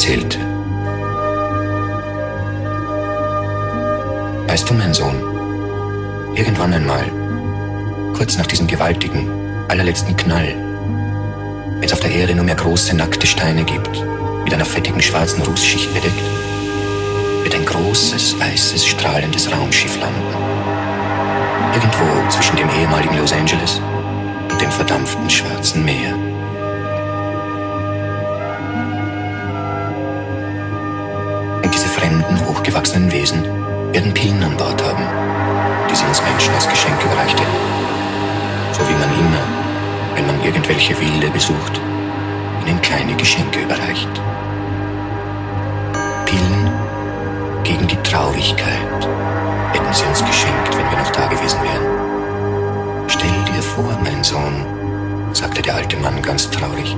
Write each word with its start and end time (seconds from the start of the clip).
erzählte. 0.00 0.38
Weißt 4.48 4.70
du, 4.70 4.72
mein 4.72 4.94
Sohn, 4.94 5.20
irgendwann 6.34 6.72
einmal, 6.72 7.04
kurz 8.16 8.38
nach 8.38 8.46
diesem 8.46 8.66
gewaltigen, 8.66 9.28
allerletzten 9.68 10.16
Knall, 10.16 10.54
wenn 11.74 11.84
es 11.84 11.92
auf 11.92 12.00
der 12.00 12.12
Erde 12.12 12.34
nur 12.34 12.46
mehr 12.46 12.54
große, 12.54 12.96
nackte 12.96 13.26
Steine 13.26 13.62
gibt, 13.64 14.02
mit 14.44 14.54
einer 14.54 14.64
fettigen 14.64 15.02
schwarzen 15.02 15.42
Rußschicht 15.42 15.92
bedeckt, 15.92 16.22
wird 17.42 17.54
ein 17.54 17.66
großes, 17.66 18.40
weißes, 18.40 18.86
strahlendes 18.86 19.52
Raumschiff 19.52 20.00
landen. 20.00 20.22
Irgendwo 21.74 22.30
zwischen 22.30 22.56
dem 22.56 22.70
ehemaligen 22.70 23.18
Los 23.18 23.34
Angeles 23.34 23.82
und 24.50 24.60
dem 24.62 24.70
verdampften 24.70 25.28
Schwarzen 25.28 25.84
Meer. 25.84 26.29
Fremden, 31.90 32.46
hochgewachsenen 32.46 33.10
Wesen 33.12 33.44
werden 33.92 34.14
Pillen 34.14 34.42
an 34.42 34.56
Bord 34.56 34.82
haben, 34.82 35.04
die 35.90 35.94
sie 35.94 36.06
uns 36.06 36.22
Menschen 36.22 36.54
als 36.54 36.68
Geschenk 36.68 37.02
überreicht 37.04 37.38
hätten. 37.38 37.58
So 38.72 38.80
wie 38.88 38.94
man 38.94 39.10
immer, 39.18 39.44
wenn 40.14 40.26
man 40.26 40.44
irgendwelche 40.44 40.98
Wilde 41.00 41.30
besucht, 41.30 41.80
ihnen 42.70 42.80
kleine 42.82 43.14
Geschenke 43.14 43.60
überreicht. 43.60 44.08
Pillen 46.26 46.70
gegen 47.64 47.86
die 47.88 48.02
Traurigkeit 48.02 49.08
hätten 49.72 49.92
sie 49.92 50.04
uns 50.04 50.24
geschenkt, 50.24 50.76
wenn 50.76 50.90
wir 50.90 50.98
noch 50.98 51.10
da 51.10 51.26
gewesen 51.26 51.60
wären. 51.62 53.08
Stell 53.08 53.44
dir 53.52 53.62
vor, 53.62 53.98
mein 54.04 54.22
Sohn, 54.22 54.64
sagte 55.32 55.62
der 55.62 55.74
alte 55.74 55.96
Mann 55.96 56.22
ganz 56.22 56.48
traurig. 56.50 56.96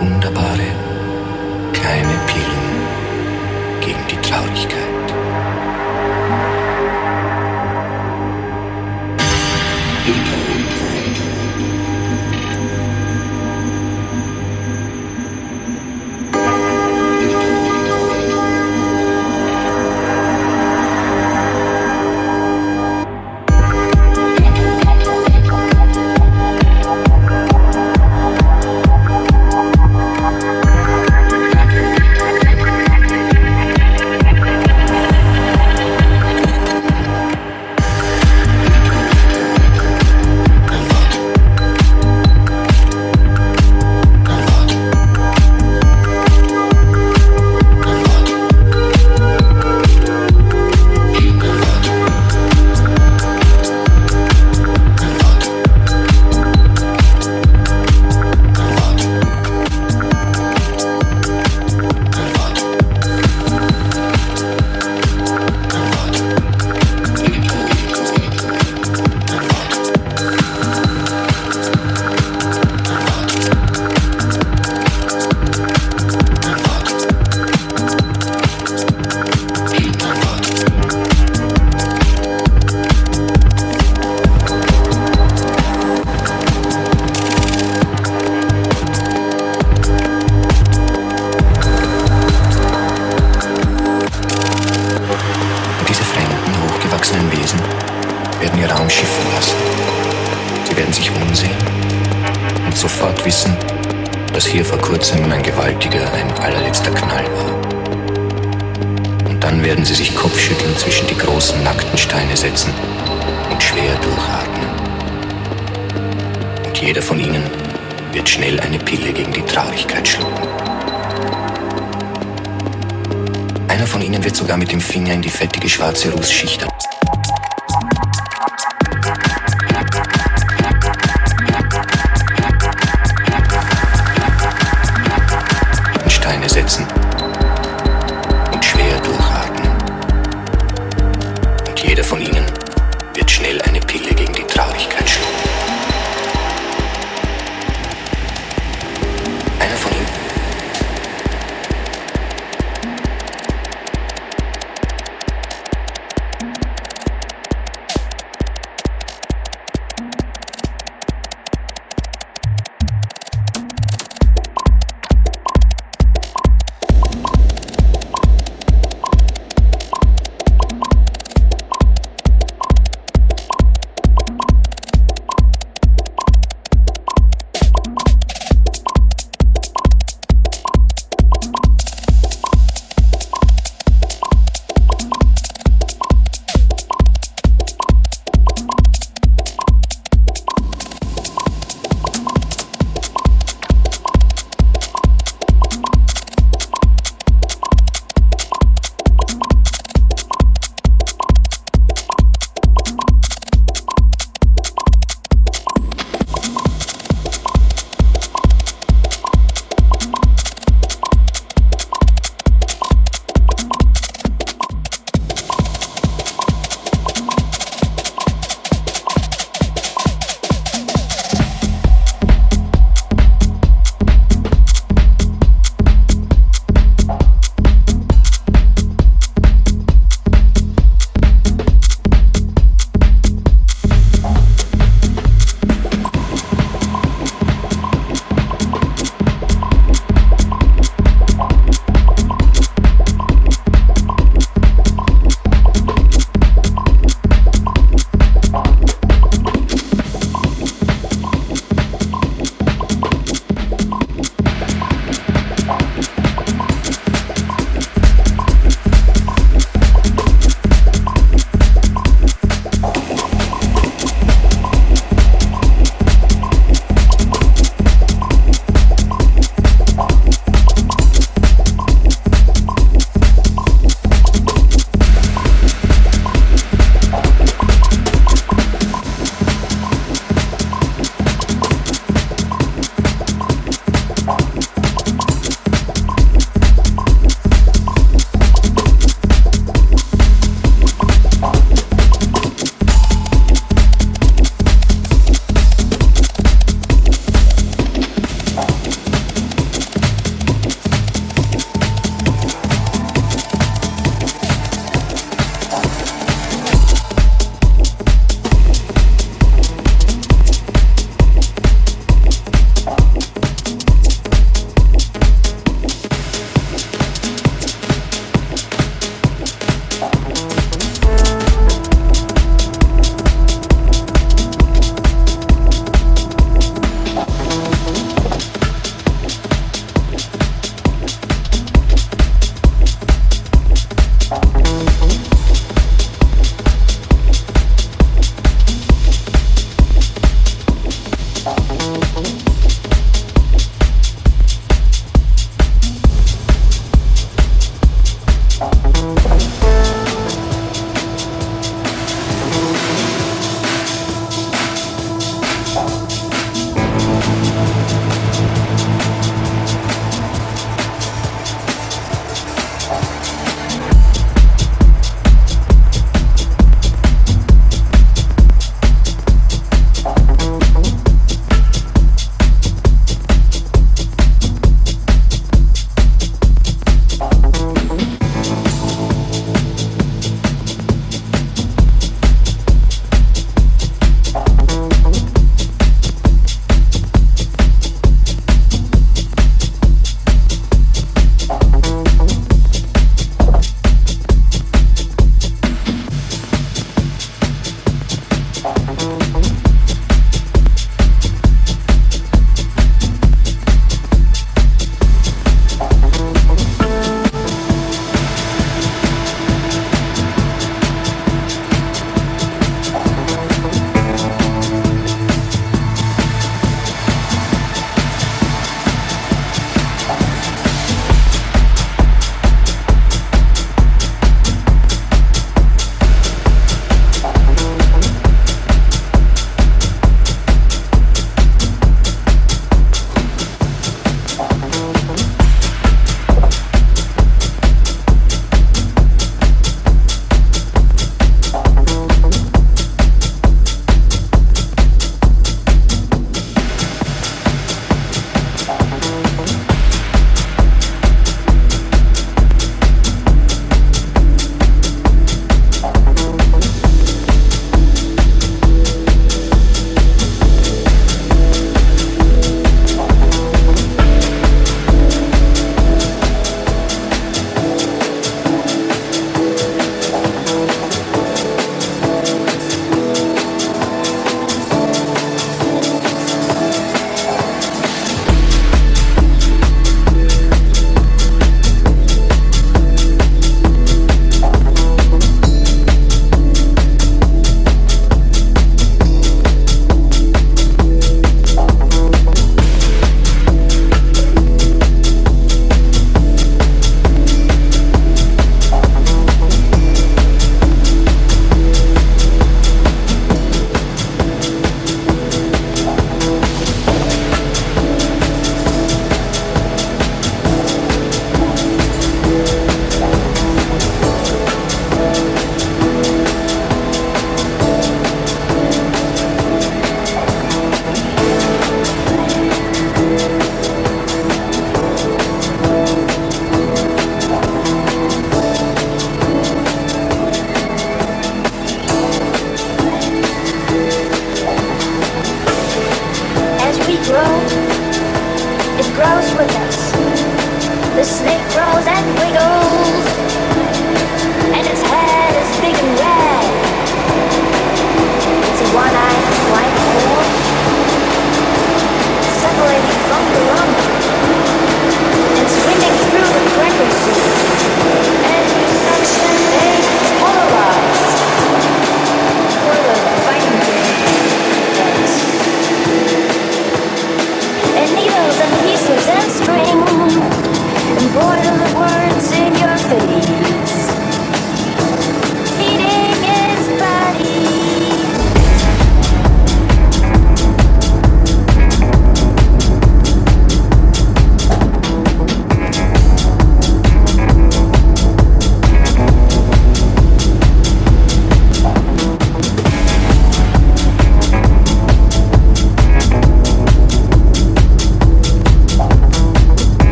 Wunderbare, 0.00 0.66
gegen 4.30 4.99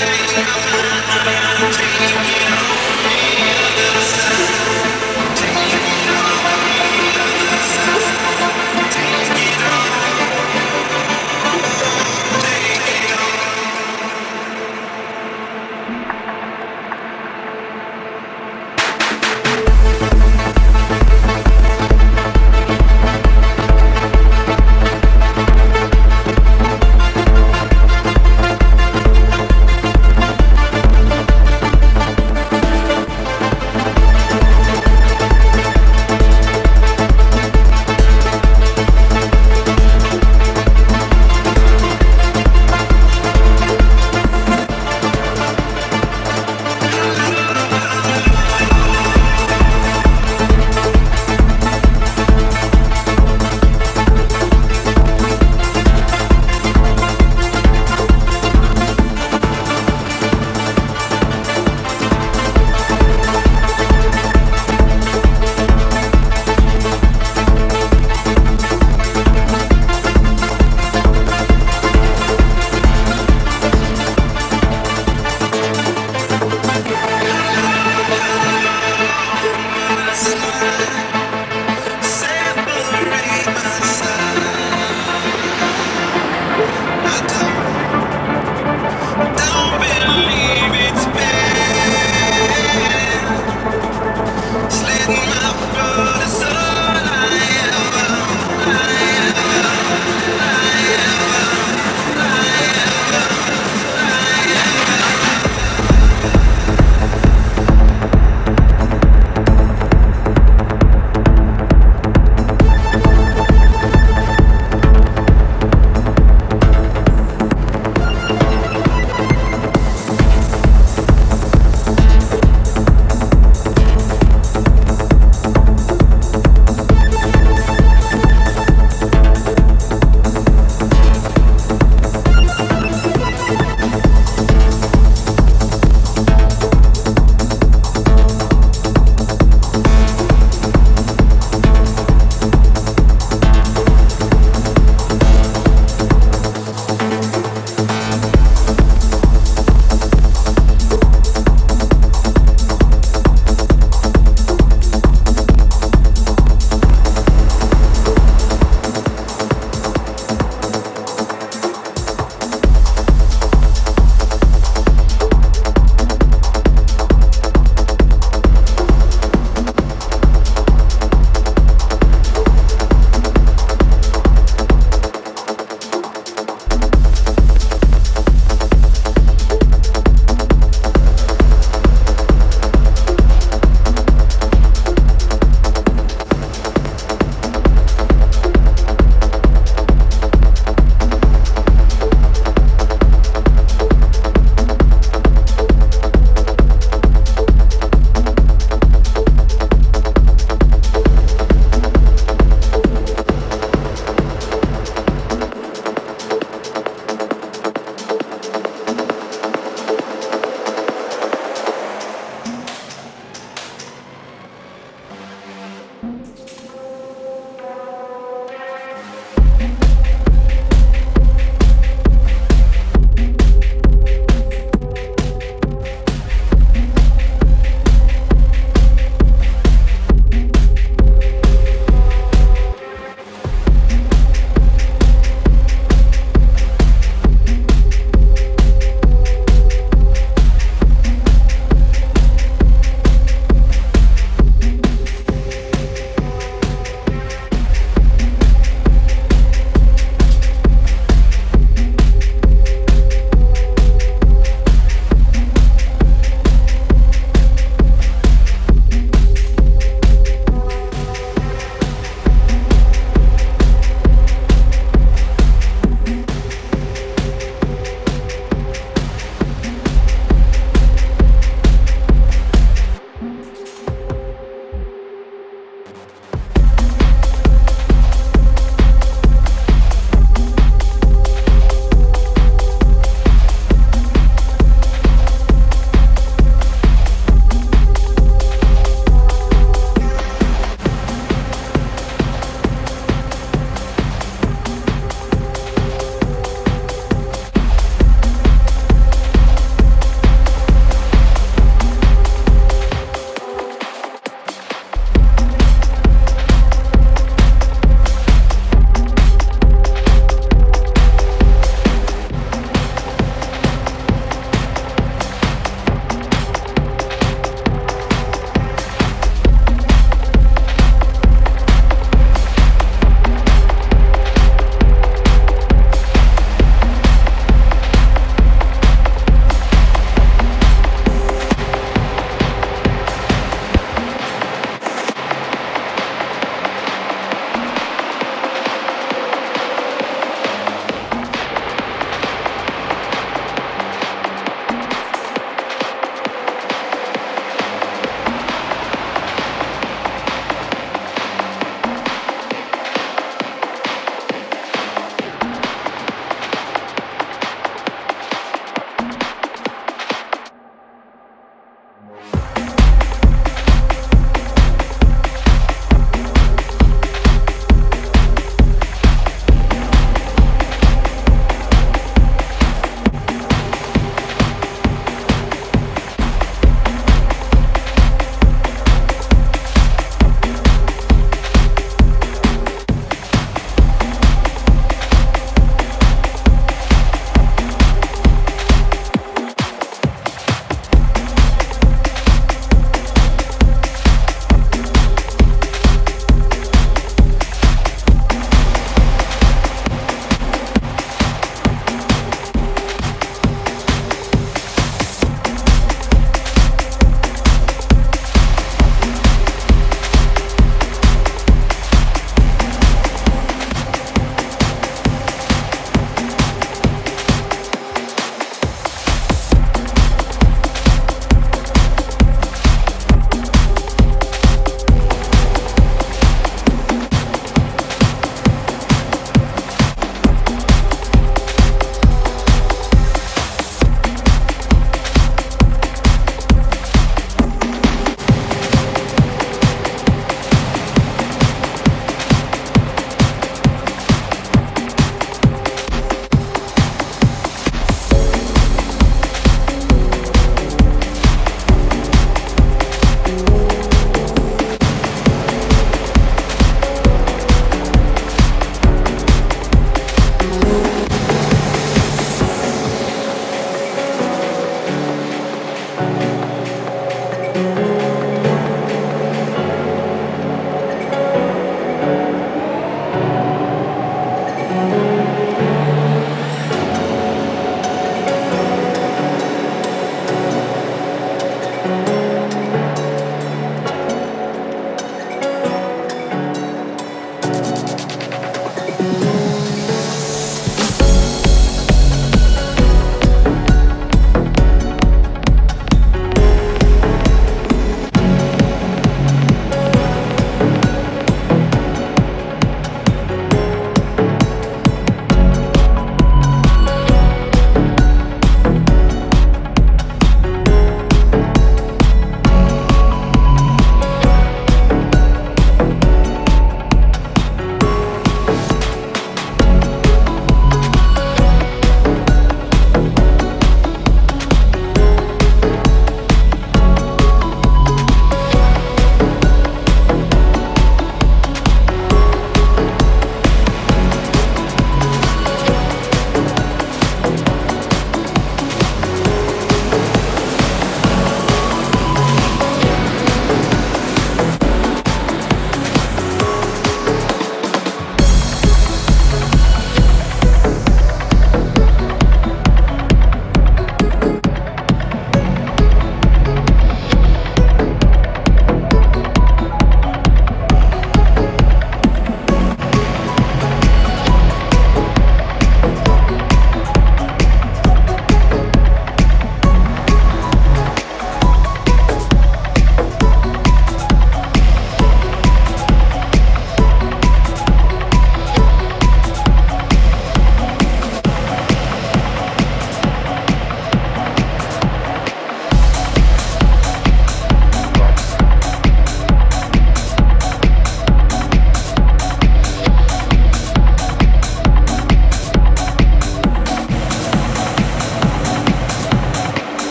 take 0.00 0.59